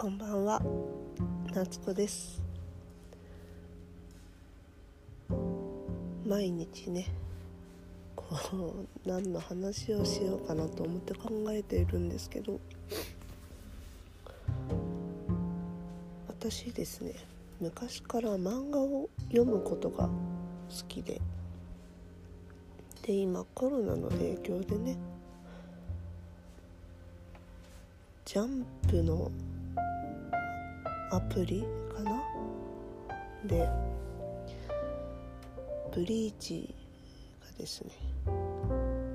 [0.00, 0.62] こんばんは。
[1.52, 2.40] 夏子です。
[6.24, 7.08] 毎日ね
[8.14, 12.60] こう何の話をしようかなと思って考えているんですけど
[16.28, 17.14] 私ですね
[17.60, 20.12] 昔から漫画を読むことが好
[20.86, 21.20] きで
[23.02, 24.96] で今コロナの影響でね
[28.24, 29.32] ジャンプの
[31.10, 32.22] アプリかな？
[33.46, 33.68] で
[35.94, 36.74] ブリーチ
[37.40, 37.90] がですね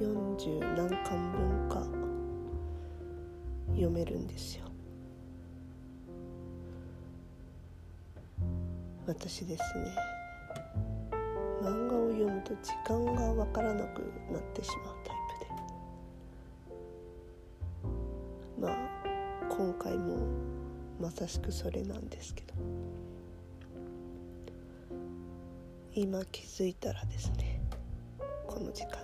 [0.00, 1.86] 40何巻分か
[3.72, 4.64] 読めるんですよ。
[9.06, 9.94] 私ですね
[11.62, 14.00] 漫画を読むと時間がわからなく
[14.32, 14.83] なってしま
[21.14, 22.54] さしくそれなんですけど。
[25.94, 27.60] 今気づいたらですね
[28.48, 28.98] この時間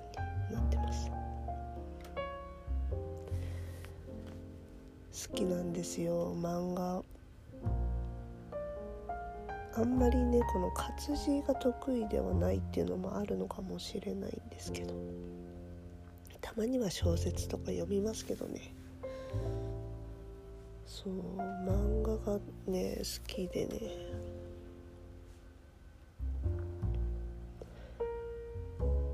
[0.50, 1.11] になってます。
[5.28, 7.02] 好きなんですよ漫画。
[9.77, 14.95] あんまりねこの活字が得意ではないっていうのもあるのかもしれないんですけど。
[16.41, 18.74] たまには小説とか読みますけどね。
[20.92, 23.78] そう漫画がね好きでね。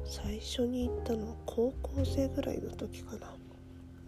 [0.06, 3.30] 最初に行ったのは高校生ぐらいの時かな。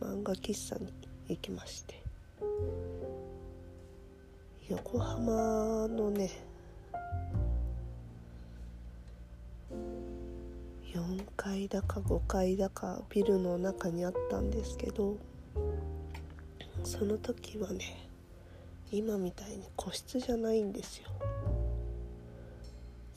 [0.01, 0.91] 漫画喫茶に
[1.29, 2.03] 行きまして。
[4.71, 6.31] 横浜のね
[10.95, 15.17] 4階だか5階だかビルの中にあったんですけど
[16.85, 18.09] その時はね
[18.91, 21.09] 今みたいに個室じゃないんですよ。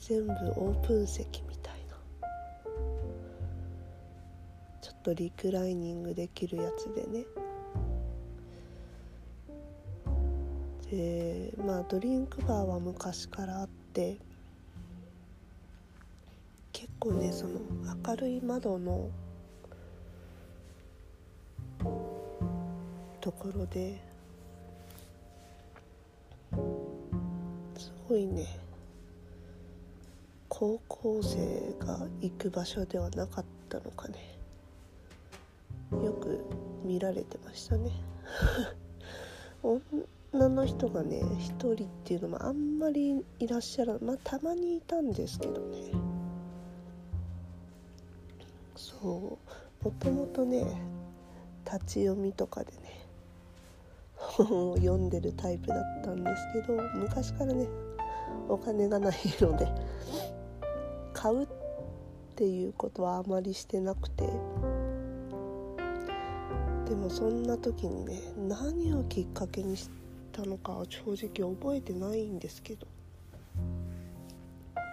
[0.00, 1.96] 全部オープン席みたいな。
[4.82, 7.24] ちょっとリクライニングできるやつでね。
[10.90, 14.18] でまあドリンクバーは昔からあって
[16.72, 17.60] 結構ねその
[18.06, 19.08] 明るい窓の
[23.22, 24.00] ところで。
[27.78, 28.46] すごいね。
[30.48, 34.36] 高校生が行く場所ではなかったのかね。
[35.92, 36.44] よく
[36.84, 37.92] 見られてましたね。
[39.62, 45.92] 女の人がね一人っていうのもあんまりいらっしゃらまあたまにいたんですけどね。
[48.74, 49.38] そ
[49.80, 49.84] う。
[49.84, 50.64] もともとね
[51.64, 52.72] 立ち読みとかで
[54.32, 57.66] 本を読んでるタイプだったんですけど昔からね
[58.48, 59.68] お金がないので
[61.12, 61.48] 買うっ
[62.34, 64.26] ていうことはあまりしてなくて
[66.88, 69.90] でもそんな時にね何をきっかけにし
[70.32, 72.86] たのかは正直覚えてないんですけど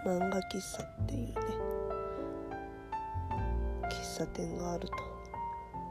[0.05, 1.35] 漫画喫茶っていうね
[3.89, 4.93] 喫茶店があると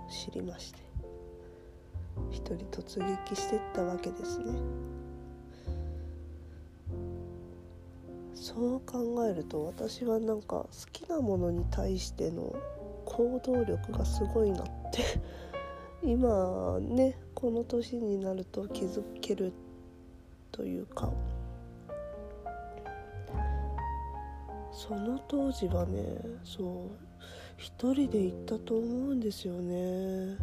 [0.08, 0.87] 知りまして。
[2.30, 4.58] 一人突撃してったわけですね。
[8.34, 12.54] そう考えると私はなんか好きなものに対しての
[13.04, 15.02] 行動力がすごいなって。
[16.02, 19.52] 今ねこの年になると気づける
[20.52, 21.12] というか。
[24.72, 27.08] その当時はねそう
[27.56, 30.36] 一人で行ったと思うんですよね。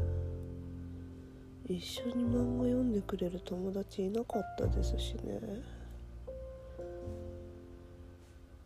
[1.68, 5.40] 一緒に漫画読んでくれる友達いなかったですしね。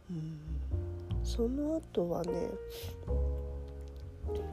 [0.09, 0.39] うん。
[1.23, 2.49] その後はね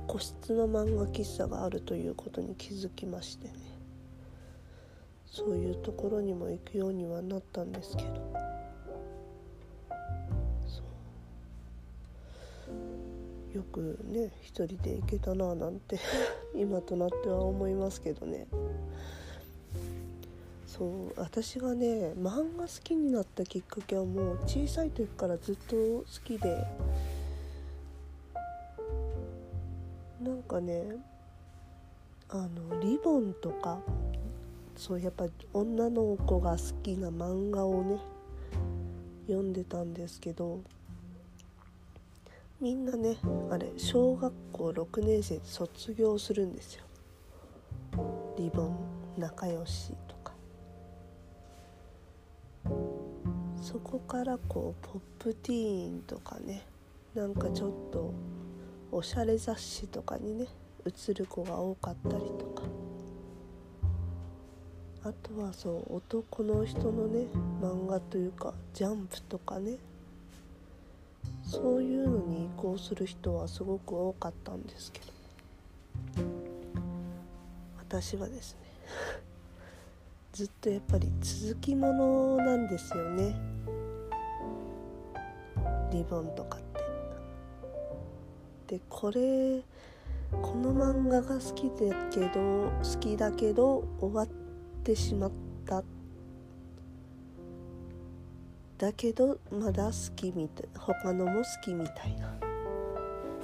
[0.06, 3.54] 個室の漫画喫茶があるということに気づきましてね。
[5.26, 8.35] そういうところにも行くようにはなったんですけど。
[13.56, 15.98] よくね一人で行けたななんて
[16.54, 18.46] 今となっては思いますけどね。
[20.66, 26.64] そう私がね漫画好きになったきっかけはもう小さい時からずっと好きで。
[30.20, 30.82] なんかね
[32.28, 33.78] あのリボンとか
[34.76, 37.98] そうやっぱ女の子が好きな漫画をね
[39.26, 40.60] 読んでたんですけど。
[42.58, 43.18] みんなね
[43.50, 46.84] あれ小学校6年生で卒業するんですよ。
[48.38, 48.76] リボン
[49.18, 50.32] 仲良しとか。
[53.60, 56.64] そこからこうポップティーンとかね
[57.14, 58.14] なんかちょっと
[58.90, 60.46] おしゃれ雑誌とかにね
[60.86, 62.62] 映る子が多かったりとか。
[65.04, 67.26] あとはそう男の人のね
[67.60, 69.76] 漫画というかジャンプとかね。
[71.42, 75.16] そういうのに行する人はすごく多かったんですけど。
[77.88, 78.60] 私はですね
[80.32, 83.34] ずっとやっぱり続きものなんですよね。
[85.92, 86.60] リボンとかっ
[88.66, 88.76] て。
[88.76, 89.62] でこれ
[90.42, 94.28] この漫画が好きだけど好きだけど終わっ
[94.82, 95.30] てしまっ
[95.64, 95.84] た。
[98.78, 102.45] だけどまだ好きみたい他のも好きみたいな。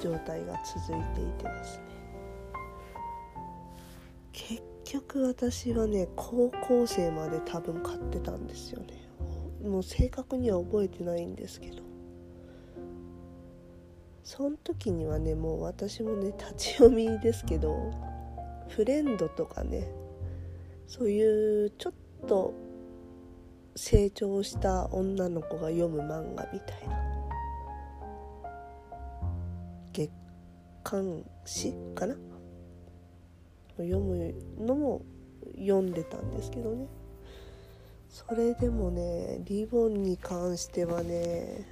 [0.02, 1.84] 状態が続いていてですね。
[4.32, 8.88] 結局私はね高校生まで多分買ってたんですよね。
[9.64, 11.82] もう正確には覚えてないんですけど。
[14.24, 17.92] その時にはねもう私もね立ち読みですけど
[18.68, 19.88] フレンドとかね
[20.86, 22.54] そういうちょっと
[23.74, 27.01] 成長した女の子が読む漫画みたいな。
[30.92, 32.14] 刊誌かな？
[33.78, 35.00] 読むのも
[35.56, 36.86] 読んでたんですけどね。
[38.10, 41.66] それでもねリボンに関してはね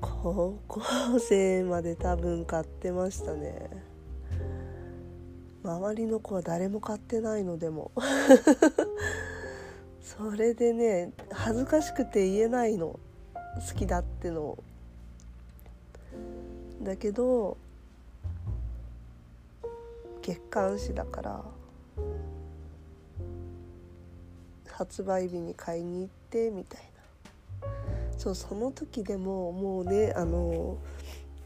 [0.00, 0.80] 高校
[1.20, 3.70] 生まで多分買ってましたね。
[5.62, 7.92] 周りの子は誰も買ってないのでも。
[10.02, 12.98] それでね恥ずかしくて言えないの。
[13.68, 14.58] 好きだっての
[16.82, 17.56] だけど
[20.20, 21.44] 月刊誌だから
[24.70, 26.92] 発売日に買いに行ってみたいな。
[28.18, 30.76] そうその時でももうねあの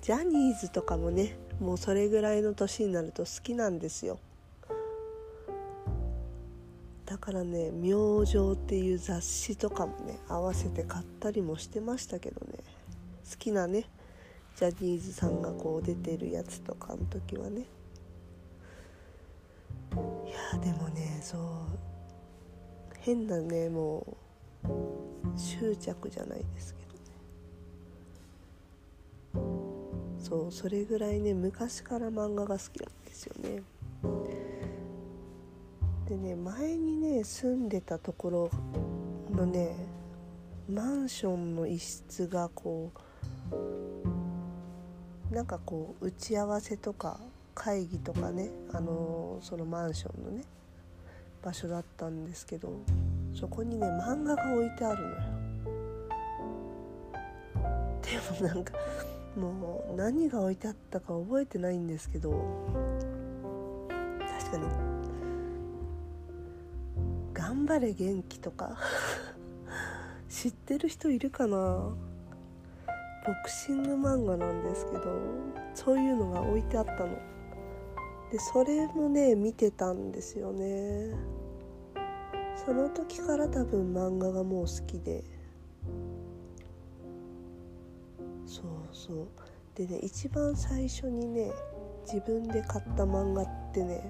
[0.02, 4.18] ジャニーズとかもねもうそれぐらいの年になると好きなんですよ。
[7.06, 12.58] だからね「明星」っていう雑誌とかもね合わせて買ったりもしてましたけどね。
[13.30, 13.88] 好きなね
[14.56, 17.66] ジャニーズさんがこう出てるやつとかの時はね。
[19.92, 21.40] いやでもねそう
[22.98, 24.16] 変なねも
[24.64, 24.68] う
[25.36, 26.80] 執着じゃないですけ
[29.38, 29.50] どね。
[30.18, 33.62] そうそれぐらいね昔から漫画が好きなんですよね。
[36.08, 38.50] でね前にね住んでたところ
[39.30, 39.76] のね
[40.72, 44.05] マンションの一室がこう
[45.30, 47.18] なんかこう打ち合わせとか
[47.54, 50.44] 会議とかね、あの、そのマンションのね
[51.42, 52.80] 場所だったんですけど
[53.32, 55.16] そこにね漫画が置いてあるのよ。
[58.02, 58.72] でもなんか
[59.36, 62.30] もう何が置いてあったか覚えてないんですけど
[63.88, 64.64] 確かに
[67.34, 68.76] 「頑張れ元気」とか
[70.28, 71.94] 知ってる人いるかな？
[73.26, 75.02] ボクシング漫画なんですけど
[75.74, 77.08] そういうのが置いてあったの。
[78.30, 81.10] でそれもね見てたんですよね。
[82.64, 85.24] その時から多分漫画がもう好きで。
[88.46, 89.28] そうそう。
[89.74, 91.50] でね一番最初にね
[92.04, 94.08] 自分で買った漫画ってね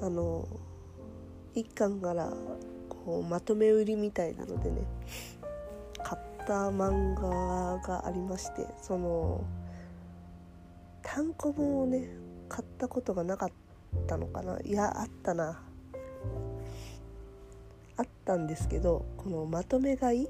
[0.00, 0.48] あの
[1.54, 2.32] 一巻から
[2.88, 4.82] こうまとめ売りみたいなのでね
[6.46, 9.44] た漫画がありましてその
[11.02, 12.08] 単行本をね
[12.48, 13.50] 買ったことがなかっ
[14.06, 14.58] たのかな。
[14.64, 15.62] いやあったな。
[17.96, 20.28] あったんですけどこのまとめ買い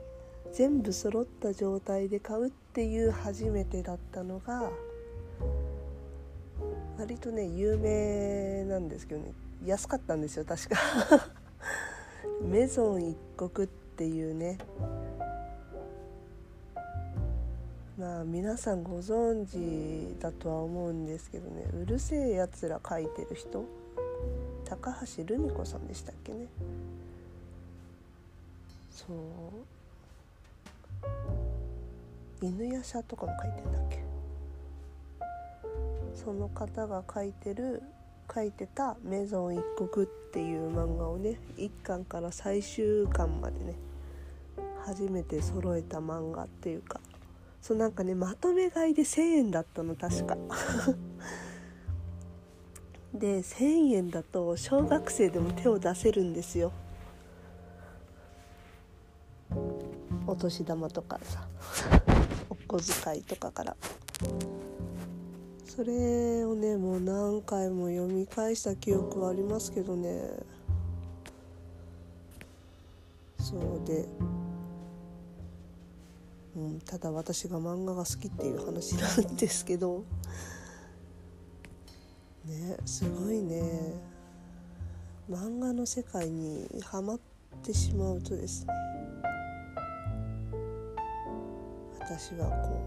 [0.53, 4.71] 全部揃った状態で買うっていう初めてだったのが
[6.99, 9.33] 割とね有名なんですけどね。
[9.65, 10.77] 安かったんですよ確か。
[12.43, 14.59] メゾン一国っていうね
[18.05, 23.65] まあ皆さんご存知だとは思うんですけどねうるせえやつら書いてる人
[24.69, 26.47] 高橋留美子さんでしたっけね。
[28.91, 29.17] そう。
[32.43, 34.05] 犬夜叉とかも書いてんだっけ。
[36.15, 37.83] その方が書いてる
[38.33, 43.75] 書いてた「メゾン一国」っていう漫画をね1巻から最終巻までね
[44.85, 47.01] 初めて揃えた漫画っていうか
[47.65, 50.37] そうなんかねまとめ買いで1,000円だったの確か。
[53.15, 56.73] で1,000円だと小学生でも手を出せるんですよ。
[60.27, 61.49] お年玉とかさ
[62.51, 63.75] お小遣いとかから。
[65.65, 70.21] それをねもう何回も読み返した記憶はありますけどね。
[73.39, 74.07] そうで、
[76.57, 80.05] うん、ただ私が漫画が好きっていう話なんですけど。
[82.45, 83.95] ねすごいね。
[85.31, 87.21] 漫画の世界にはまっ
[87.63, 88.73] てしまうとですね。
[91.99, 92.83] 私はこ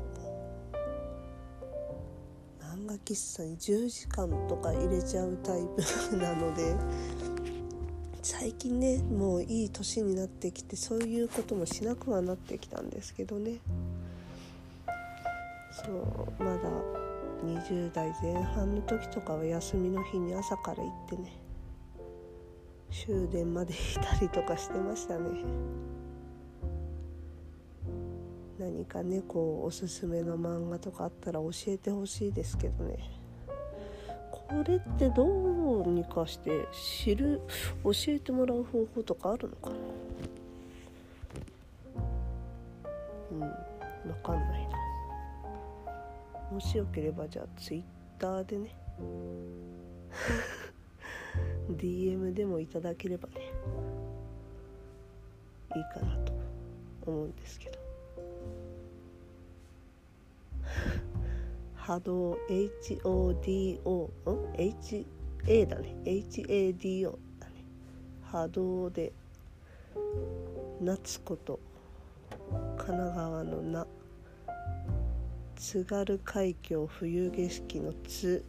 [2.62, 5.64] う漫画喫茶に10時間とか入れちゃうタイ
[6.10, 7.17] プなので。
[8.22, 13.60] 最近ねもういい年になってきてそういうこともしなくはなってきたんですけどね。
[15.72, 16.70] そうまだ
[17.46, 21.32] 20代前半の時とかは休みの日に朝から行ってね
[22.92, 25.44] 終電までいたりとかしてましたね。
[28.60, 33.17] 何かねこうおすすめの漫画とかあったら教えてほしいですけどね。
[34.48, 37.42] これってどうにかして知る
[37.84, 39.76] 教えてもらう方法とかあるのかな。
[43.32, 43.50] うん分
[44.24, 44.78] かんないな。
[46.52, 47.84] もしよければじゃあツイッ
[48.18, 48.74] ターでね。
[51.78, 53.36] DM でもいただければね。
[55.76, 56.32] いいかなと
[57.06, 57.77] 思うんですけど。
[61.88, 65.96] 波動 HODO ん？HA だね。
[66.04, 67.54] HADO だね。
[68.30, 69.14] 波動で
[70.82, 71.62] 夏子と
[72.76, 73.88] 神奈川の名
[75.56, 78.44] 津軽海峡冬景色の津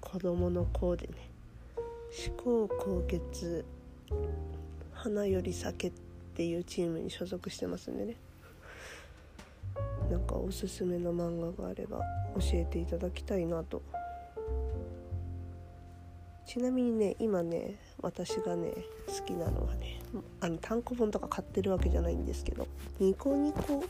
[0.00, 1.14] 子供の子でね。
[2.26, 3.66] 思考高血
[4.94, 5.92] 花より酒っ
[6.34, 8.16] ていうチームに所属してますんでね。
[10.10, 11.98] なんかおすすめの漫画があれば
[12.34, 13.82] 教えていただきたいなと。
[16.46, 18.72] ちなみにね今ね私がね
[19.06, 20.00] 好きなのはね
[20.40, 22.66] あの単行本とか買ってるわけじゃないんですけど
[22.98, 23.84] ニコニコ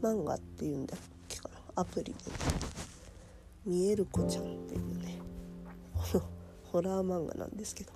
[0.00, 1.82] 漫画っていうんだっけかな？
[1.82, 2.12] アプリ。
[2.12, 2.18] で、
[3.66, 5.18] 見える子ちゃんっていうね
[6.70, 7.92] ホラー漫画なんですけど。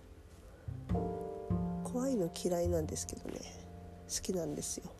[1.84, 3.40] 怖いの嫌いなんですけどね
[4.08, 4.90] 好きなんですよ。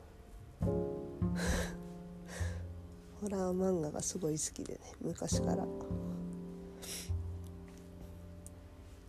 [3.29, 5.67] ラー漫画がすごい好きでね昔から。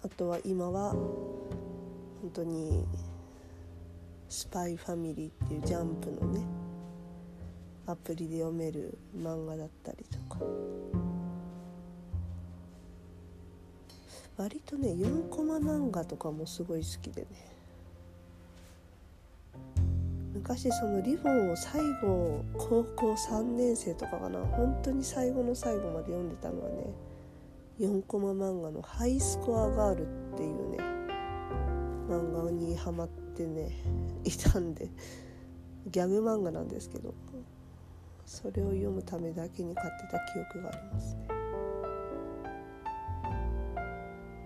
[0.03, 2.86] あとは今は本当に
[4.29, 6.45] 「スパイファミリー」っていうジャンプのね
[7.86, 10.39] アプリで読める漫画だったりとか。
[14.38, 17.56] 割とね4コマ漫画とかもすごい好きでね。
[20.47, 24.39] 昔そのリボンを最後高校3年生とかかな。
[24.39, 26.93] 本当に最後の最後まで読んでたのはね
[27.81, 30.77] 4コマ漫画の「ハイスコアガール」っていうね
[32.07, 33.71] 漫画にハマってね
[34.23, 34.89] いたんで
[35.87, 37.13] ギャグ漫画なんですけど
[38.25, 41.27] それを読むためだけに買ってた記憶がありますね。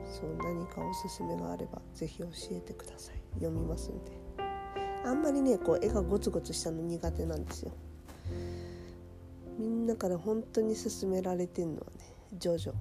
[0.06, 3.22] そう何かおすすめがあれば是非教えてください。
[3.36, 4.21] 読みますんで。
[5.04, 7.72] あんまりねこう絵がゴツゴツしたの苦手なんですよ。
[9.58, 12.74] みんなから本当に勧められてんのはねジョジョ。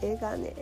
[0.02, 0.54] 絵がね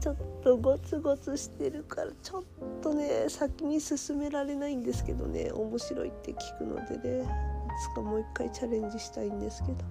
[0.00, 2.42] ちょっとゴツゴツしてるからちょっ
[2.82, 7.54] とね先に進められないんですけどね面白いって聞くのでね。
[7.74, 9.84] いつかもう一回チャレンジしたいんですけど。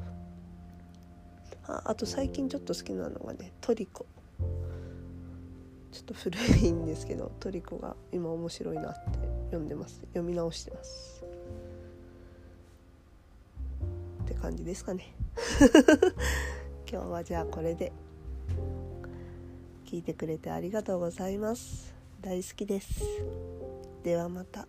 [1.66, 4.06] ああと最近ちょっと好きなのがねトリコ。
[5.94, 10.02] ちょっと古いんですけどトリコが今面白いなって読んでます。
[10.14, 11.24] 読み直してます。
[14.24, 15.14] って感じですかね。
[16.92, 17.92] 今日はじゃあこれで。
[19.86, 21.94] 聞いてくれてありがとうございます。
[22.20, 23.04] 大好きです。
[24.04, 24.68] ではまた。